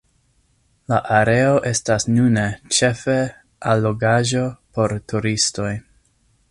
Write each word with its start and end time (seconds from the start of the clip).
La 0.93 0.97
areo 1.17 1.51
estas 1.71 2.07
nune 2.15 2.47
ĉefe 2.79 3.19
allogaĵo 3.75 4.45
por 4.79 5.01
turistoj. 5.13 5.73